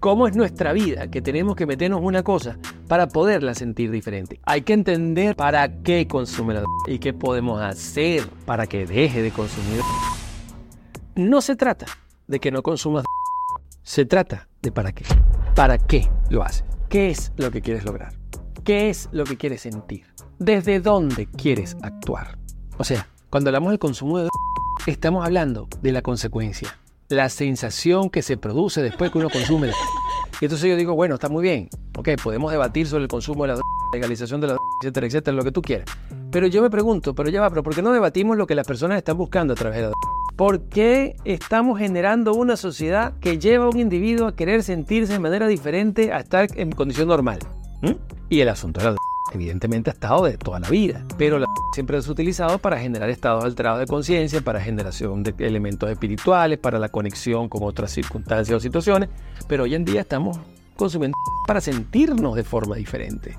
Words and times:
cómo 0.00 0.26
es 0.26 0.36
nuestra 0.36 0.72
vida, 0.72 1.10
que 1.10 1.22
tenemos 1.22 1.56
que 1.56 1.66
meternos 1.66 2.00
una 2.02 2.22
cosa 2.22 2.58
para 2.86 3.08
poderla 3.08 3.54
sentir 3.54 3.90
diferente. 3.90 4.40
Hay 4.44 4.62
que 4.62 4.72
entender 4.72 5.36
para 5.36 5.82
qué 5.82 6.06
consume 6.06 6.54
la 6.54 6.64
y 6.86 6.98
qué 6.98 7.12
podemos 7.12 7.60
hacer 7.60 8.26
para 8.46 8.66
que 8.66 8.86
deje 8.86 9.22
de 9.22 9.30
consumir. 9.30 9.80
No 11.14 11.40
se 11.40 11.56
trata 11.56 11.86
de 12.26 12.40
que 12.40 12.50
no 12.50 12.62
consumas 12.62 13.04
se 13.82 14.04
trata 14.04 14.48
de 14.62 14.70
para 14.70 14.92
qué. 14.92 15.04
¿Para 15.54 15.78
qué 15.78 16.08
lo 16.30 16.42
haces? 16.42 16.64
¿Qué 16.88 17.10
es 17.10 17.32
lo 17.36 17.50
que 17.50 17.60
quieres 17.60 17.84
lograr? 17.84 18.14
¿Qué 18.64 18.90
es 18.90 19.08
lo 19.12 19.24
que 19.24 19.36
quieres 19.36 19.62
sentir? 19.62 20.04
¿Desde 20.38 20.80
dónde 20.80 21.26
quieres 21.26 21.76
actuar? 21.82 22.38
O 22.76 22.84
sea, 22.84 23.08
cuando 23.30 23.48
hablamos 23.50 23.70
del 23.70 23.78
consumo 23.78 24.18
de 24.18 24.28
estamos 24.86 25.24
hablando 25.24 25.68
de 25.82 25.92
la 25.92 26.02
consecuencia 26.02 26.78
la 27.08 27.28
sensación 27.28 28.10
que 28.10 28.22
se 28.22 28.36
produce 28.36 28.82
después 28.82 29.10
que 29.10 29.18
uno 29.18 29.30
consume. 29.30 29.70
Y 30.40 30.44
entonces 30.44 30.70
yo 30.70 30.76
digo, 30.76 30.94
bueno, 30.94 31.16
está 31.16 31.28
muy 31.28 31.42
bien, 31.42 31.68
ok, 31.96 32.10
podemos 32.22 32.52
debatir 32.52 32.86
sobre 32.86 33.02
el 33.02 33.08
consumo 33.08 33.42
de 33.44 33.54
la 33.54 33.60
legalización 33.92 34.40
de 34.40 34.46
la 34.46 34.56
etcétera, 34.82 35.08
etcétera, 35.08 35.36
lo 35.36 35.42
que 35.42 35.50
tú 35.50 35.62
quieras. 35.62 35.86
Pero 36.30 36.46
yo 36.46 36.62
me 36.62 36.70
pregunto, 36.70 37.12
pero 37.12 37.28
ya 37.28 37.40
va, 37.40 37.48
pero 37.50 37.64
¿por 37.64 37.74
qué 37.74 37.82
no 37.82 37.90
debatimos 37.90 38.36
lo 38.36 38.46
que 38.46 38.54
las 38.54 38.64
personas 38.64 38.98
están 38.98 39.16
buscando 39.16 39.54
a 39.54 39.56
través 39.56 39.78
de 39.78 39.86
la 39.88 39.92
¿Por 40.36 40.68
qué 40.68 41.16
estamos 41.24 41.80
generando 41.80 42.34
una 42.34 42.56
sociedad 42.56 43.14
que 43.18 43.40
lleva 43.40 43.64
a 43.64 43.68
un 43.68 43.80
individuo 43.80 44.28
a 44.28 44.36
querer 44.36 44.62
sentirse 44.62 45.14
de 45.14 45.18
manera 45.18 45.48
diferente 45.48 46.12
a 46.12 46.20
estar 46.20 46.46
en 46.54 46.70
condición 46.70 47.08
normal? 47.08 47.40
¿Mm? 47.82 47.94
Y 48.28 48.40
el 48.40 48.48
asunto 48.48 48.78
de 48.78 48.86
la 48.86 48.96
evidentemente 49.32 49.90
ha 49.90 49.92
estado 49.92 50.24
de 50.24 50.36
toda 50.38 50.60
la 50.60 50.68
vida, 50.68 51.04
pero 51.16 51.38
la 51.38 51.46
siempre 51.72 51.98
es 51.98 52.08
utilizado 52.08 52.58
para 52.58 52.78
generar 52.78 53.10
estados 53.10 53.44
alterados 53.44 53.80
de 53.80 53.86
conciencia, 53.86 54.40
para 54.40 54.60
generación 54.60 55.22
de 55.22 55.34
elementos 55.38 55.90
espirituales, 55.90 56.58
para 56.58 56.78
la 56.78 56.88
conexión 56.88 57.48
con 57.48 57.62
otras 57.62 57.90
circunstancias 57.90 58.56
o 58.56 58.60
situaciones, 58.60 59.08
pero 59.46 59.64
hoy 59.64 59.74
en 59.74 59.84
día 59.84 60.00
estamos 60.00 60.38
consumiendo 60.76 61.16
para 61.46 61.60
sentirnos 61.60 62.34
de 62.34 62.44
forma 62.44 62.76
diferente. 62.76 63.36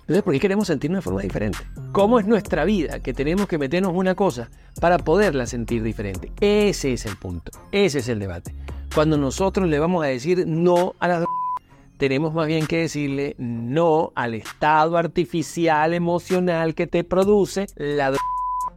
Entonces, 0.00 0.24
¿por 0.24 0.34
qué 0.34 0.40
queremos 0.40 0.66
sentirnos 0.66 0.98
de 0.98 1.02
forma 1.02 1.22
diferente? 1.22 1.58
¿Cómo 1.92 2.18
es 2.18 2.26
nuestra 2.26 2.64
vida 2.64 2.98
que 2.98 3.14
tenemos 3.14 3.46
que 3.46 3.58
meternos 3.58 3.92
una 3.94 4.16
cosa 4.16 4.50
para 4.80 4.98
poderla 4.98 5.46
sentir 5.46 5.84
diferente? 5.84 6.32
Ese 6.40 6.92
es 6.92 7.06
el 7.06 7.16
punto, 7.16 7.52
ese 7.70 8.00
es 8.00 8.08
el 8.08 8.18
debate. 8.18 8.52
Cuando 8.92 9.16
nosotros 9.16 9.68
le 9.68 9.78
vamos 9.78 10.04
a 10.04 10.08
decir 10.08 10.44
no 10.48 10.96
a 10.98 11.06
la 11.06 11.24
tenemos 12.00 12.32
más 12.32 12.46
bien 12.46 12.66
que 12.66 12.78
decirle 12.78 13.36
no 13.36 14.10
al 14.14 14.32
estado 14.32 14.96
artificial 14.96 15.92
emocional 15.92 16.74
que 16.74 16.86
te 16.86 17.04
produce 17.04 17.66
la 17.76 18.06
droga. 18.06 18.24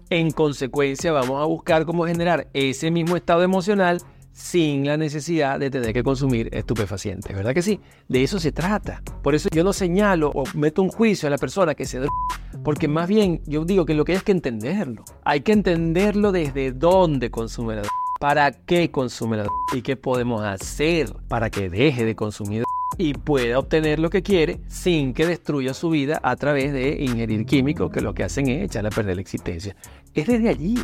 En 0.09 0.31
consecuencia, 0.31 1.13
vamos 1.13 1.41
a 1.41 1.45
buscar 1.45 1.85
cómo 1.85 2.05
generar 2.05 2.49
ese 2.53 2.91
mismo 2.91 3.15
estado 3.15 3.41
emocional 3.41 4.01
sin 4.33 4.85
la 4.85 4.97
necesidad 4.97 5.57
de 5.57 5.69
tener 5.69 5.93
que 5.93 6.03
consumir 6.03 6.49
estupefacientes, 6.51 7.33
¿verdad 7.33 7.53
que 7.53 7.61
sí? 7.61 7.79
De 8.09 8.23
eso 8.23 8.39
se 8.39 8.51
trata. 8.51 9.01
Por 9.21 9.35
eso 9.35 9.47
yo 9.53 9.63
no 9.63 9.71
señalo 9.71 10.29
o 10.35 10.43
meto 10.55 10.81
un 10.81 10.89
juicio 10.89 11.27
a 11.27 11.29
la 11.29 11.37
persona 11.37 11.75
que 11.75 11.85
se 11.85 11.99
droga, 11.99 12.13
porque 12.61 12.89
más 12.89 13.07
bien 13.07 13.41
yo 13.45 13.63
digo 13.63 13.85
que 13.85 13.93
lo 13.93 14.03
que 14.03 14.11
hay 14.11 14.17
es 14.17 14.23
que 14.23 14.33
entenderlo. 14.33 15.05
Hay 15.23 15.41
que 15.41 15.53
entenderlo 15.53 16.33
desde 16.33 16.73
dónde 16.73 17.31
consume 17.31 17.75
la 17.75 17.81
droga, 17.83 17.95
para 18.19 18.51
qué 18.51 18.91
consume 18.91 19.37
la 19.37 19.43
droga 19.43 19.77
y 19.77 19.81
qué 19.81 19.95
podemos 19.95 20.43
hacer 20.43 21.13
para 21.29 21.49
que 21.49 21.69
deje 21.69 22.03
de 22.03 22.15
consumir 22.17 22.63
y 22.97 23.13
pueda 23.13 23.59
obtener 23.59 23.99
lo 23.99 24.09
que 24.09 24.21
quiere 24.21 24.59
sin 24.67 25.13
que 25.13 25.25
destruya 25.25 25.73
su 25.73 25.89
vida 25.89 26.19
a 26.23 26.35
través 26.35 26.73
de 26.73 27.03
ingerir 27.03 27.45
químicos 27.45 27.91
que 27.91 28.01
lo 28.01 28.13
que 28.13 28.23
hacen 28.23 28.47
es 28.49 28.63
echarle 28.63 28.89
a 28.89 28.91
perder 28.91 29.15
la 29.15 29.21
existencia. 29.21 29.75
Es 30.13 30.27
desde 30.27 30.49
allí, 30.49 30.75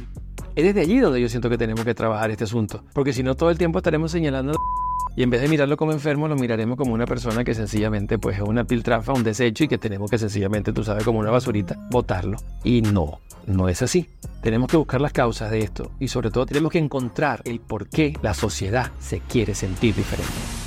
es 0.56 0.64
desde 0.64 0.82
allí 0.82 1.00
donde 1.00 1.22
yo 1.22 1.30
siento 1.30 1.50
que 1.50 1.58
tenemos 1.58 1.86
que 1.86 1.94
trabajar 1.94 2.32
este 2.32 2.46
asunto, 2.46 2.84
porque 2.94 3.14
si 3.14 3.24
no 3.24 3.36
todo 3.36 3.50
el 3.50 3.58
tiempo 3.58 3.80
estaremos 3.80 4.12
señalando 4.12 4.58
y 5.16 5.24
en 5.24 5.30
vez 5.30 5.42
de 5.42 5.48
mirarlo 5.48 5.78
como 5.78 5.92
enfermo, 5.92 6.28
lo 6.28 6.36
miraremos 6.36 6.78
como 6.78 6.94
una 6.94 7.06
persona 7.06 7.44
que 7.44 7.54
sencillamente 7.54 8.18
pues 8.18 8.38
es 8.38 8.44
una 8.44 8.64
piltrafa, 8.64 9.14
un 9.14 9.24
desecho 9.24 9.64
y 9.64 9.68
que 9.68 9.78
tenemos 9.78 10.10
que 10.10 10.18
sencillamente, 10.18 10.74
tú 10.74 10.84
sabes, 10.84 11.04
como 11.04 11.20
una 11.20 11.32
basurita, 11.32 11.78
botarlo. 11.92 12.38
Y 12.64 12.82
no, 12.82 13.20
no 13.46 13.70
es 13.70 13.82
así. 13.82 14.08
Tenemos 14.42 14.70
que 14.70 14.78
buscar 14.78 15.02
las 15.02 15.12
causas 15.12 15.52
de 15.52 15.60
esto 15.60 15.92
y 16.00 16.08
sobre 16.08 16.32
todo 16.32 16.46
tenemos 16.46 16.72
que 16.72 16.80
encontrar 16.80 17.42
el 17.46 17.60
por 17.60 17.90
qué 17.90 18.14
la 18.22 18.34
sociedad 18.34 18.92
se 19.00 19.20
quiere 19.20 19.56
sentir 19.56 19.96
diferente. 19.96 20.59